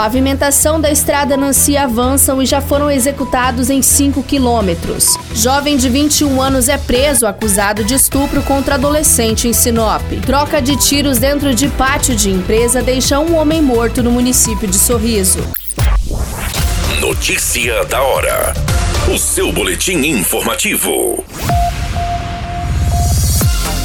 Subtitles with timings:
[0.00, 5.14] Pavimentação da estrada Nancy avançam e já foram executados em 5 quilômetros.
[5.34, 10.00] Jovem de 21 anos é preso acusado de estupro contra adolescente em Sinop.
[10.24, 14.78] Troca de tiros dentro de pátio de empresa deixa um homem morto no município de
[14.78, 15.46] Sorriso.
[16.98, 18.54] Notícia da hora.
[19.14, 21.22] O seu boletim informativo.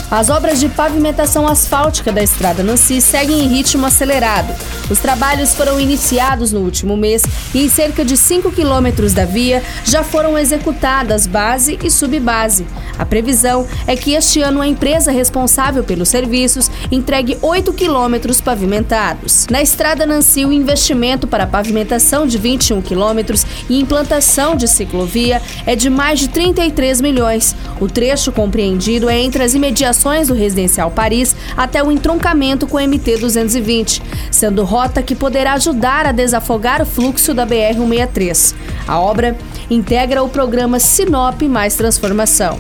[0.10, 4.54] As obras de pavimentação asfáltica da estrada Nancy seguem em ritmo acelerado.
[4.90, 7.24] Os trabalhos foram iniciados no último mês
[7.54, 12.68] e em cerca de 5 quilômetros da via já foram executadas base e subbase.
[13.00, 19.48] A previsão é que este ano a empresa responsável pelos serviços entregue 8 quilômetros pavimentados.
[19.50, 25.76] Na estrada Nancy, o investimento para pavimentação de 21 quilômetros e implantação de ciclovia é
[25.76, 27.56] de mais de 33 milhões.
[27.82, 29.95] O trecho compreendido é entre as imediações
[30.28, 34.02] do Residencial Paris até o entroncamento com o MT-220,
[34.32, 38.56] sendo rota que poderá ajudar a desafogar o fluxo da BR-163.
[38.88, 39.38] A obra
[39.70, 42.60] integra o programa Sinop Mais Transformação.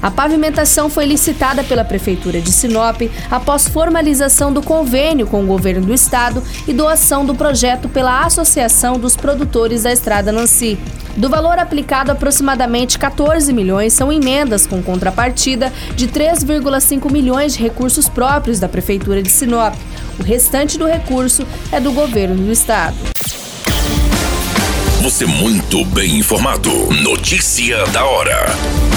[0.00, 5.86] A pavimentação foi licitada pela Prefeitura de Sinop após formalização do convênio com o governo
[5.86, 10.78] do estado e doação do projeto pela Associação dos Produtores da Estrada Nancy.
[11.16, 18.08] Do valor aplicado, aproximadamente 14 milhões são emendas com contrapartida de 3,5 milhões de recursos
[18.08, 19.74] próprios da Prefeitura de Sinop.
[20.18, 22.96] O restante do recurso é do governo do estado.
[25.02, 26.70] Você muito bem informado.
[27.02, 28.87] Notícia da hora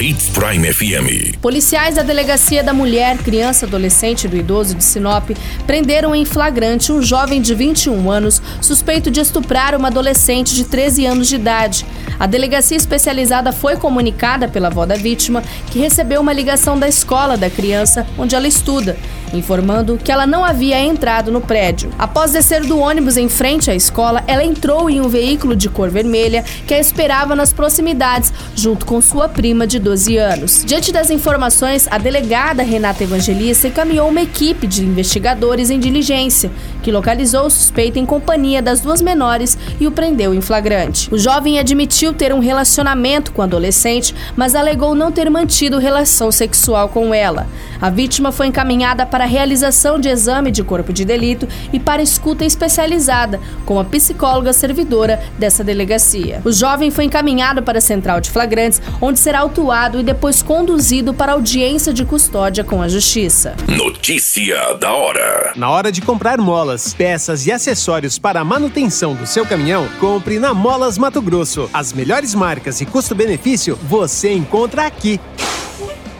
[0.00, 1.38] Hits Prime FM.
[1.40, 5.30] Policiais da Delegacia da Mulher, Criança, Adolescente e do Idoso de Sinop
[5.66, 11.04] prenderam em flagrante um jovem de 21 anos suspeito de estuprar uma adolescente de 13
[11.04, 11.84] anos de idade.
[12.16, 17.36] A delegacia especializada foi comunicada pela avó da vítima, que recebeu uma ligação da escola
[17.36, 18.96] da criança onde ela estuda,
[19.34, 21.90] informando que ela não havia entrado no prédio.
[21.98, 25.90] Após descer do ônibus em frente à escola, ela entrou em um veículo de cor
[25.90, 30.64] vermelha que a esperava nas proximidades, junto com sua prima de 12 anos.
[30.64, 36.50] Diante das informações, a delegada Renata Evangelista encaminhou uma equipe de investigadores em diligência,
[36.82, 41.12] que localizou o suspeito em companhia das duas menores e o prendeu em flagrante.
[41.12, 46.30] O jovem admitiu ter um relacionamento com a adolescente, mas alegou não ter mantido relação
[46.30, 47.46] sexual com ela.
[47.80, 52.02] A vítima foi encaminhada para a realização de exame de corpo de delito e para
[52.02, 56.40] escuta especializada com a psicóloga servidora dessa delegacia.
[56.44, 61.14] O jovem foi encaminhado para a central de flagrantes, onde será autuado e depois conduzido
[61.14, 63.54] para audiência de custódia com a Justiça.
[63.66, 65.52] Notícia da hora.
[65.56, 70.38] Na hora de comprar molas, peças e acessórios para a manutenção do seu caminhão, compre
[70.38, 71.68] na Molas Mato Grosso.
[71.72, 75.20] As melhores marcas e custo-benefício você encontra aqui.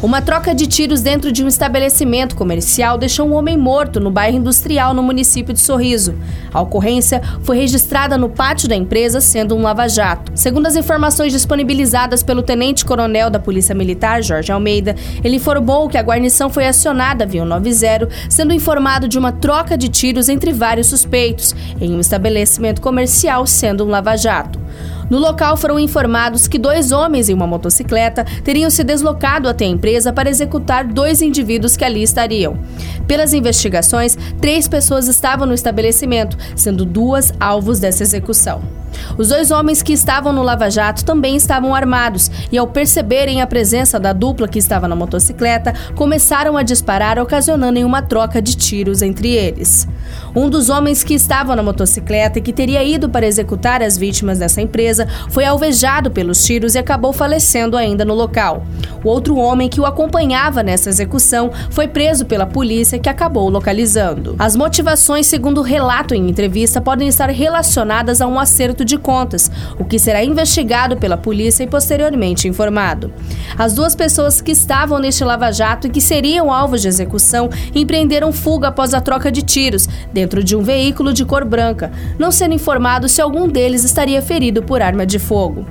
[0.00, 4.36] Uma troca de tiros dentro de um estabelecimento comercial deixou um homem morto no bairro
[4.36, 6.14] industrial no município de Sorriso.
[6.54, 10.30] A ocorrência foi registrada no pátio da empresa, sendo um lava-jato.
[10.36, 14.94] Segundo as informações disponibilizadas pelo tenente-coronel da Polícia Militar, Jorge Almeida,
[15.24, 19.88] ele informou que a guarnição foi acionada via 90, sendo informado de uma troca de
[19.88, 24.60] tiros entre vários suspeitos em um estabelecimento comercial, sendo um lava-jato.
[25.10, 29.68] No local foram informados que dois homens em uma motocicleta teriam se deslocado até a
[29.68, 32.58] empresa para executar dois indivíduos que ali estariam.
[33.06, 38.77] Pelas investigações, três pessoas estavam no estabelecimento, sendo duas alvos dessa execução.
[39.16, 43.46] Os dois homens que estavam no Lava Jato também estavam armados e, ao perceberem a
[43.46, 49.00] presença da dupla que estava na motocicleta, começaram a disparar, ocasionando uma troca de tiros
[49.00, 49.88] entre eles.
[50.34, 54.38] Um dos homens que estavam na motocicleta e que teria ido para executar as vítimas
[54.38, 58.66] dessa empresa foi alvejado pelos tiros e acabou falecendo ainda no local.
[59.02, 63.48] O outro homem que que o acompanhava nessa execução foi preso pela polícia que acabou
[63.48, 64.34] localizando.
[64.36, 69.50] As motivações, segundo o relato em entrevista, podem estar relacionadas a um acerto de contas,
[69.78, 73.12] o que será investigado pela polícia e posteriormente informado.
[73.56, 78.68] As duas pessoas que estavam neste lava-jato e que seriam alvos de execução empreenderam fuga
[78.68, 83.08] após a troca de tiros dentro de um veículo de cor branca, não sendo informado
[83.08, 85.66] se algum deles estaria ferido por arma de fogo.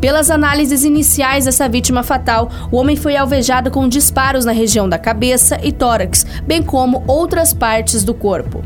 [0.00, 4.98] Pelas análises iniciais dessa vítima fatal, o homem foi alvejado com disparos na região da
[4.98, 8.62] cabeça e tórax, bem como outras partes do corpo.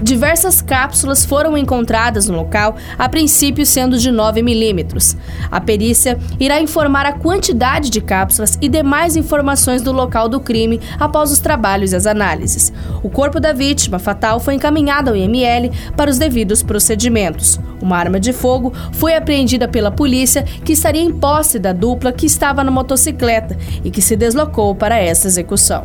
[0.00, 5.16] Diversas cápsulas foram encontradas no local, a princípio sendo de 9 milímetros.
[5.50, 10.80] A perícia irá informar a quantidade de cápsulas e demais informações do local do crime
[11.00, 12.72] após os trabalhos e as análises.
[13.02, 17.58] O corpo da vítima fatal foi encaminhado ao IML para os devidos procedimentos.
[17.82, 22.26] Uma arma de fogo foi apreendida pela polícia, que estaria em posse da dupla que
[22.26, 25.84] estava na motocicleta e que se deslocou para essa execução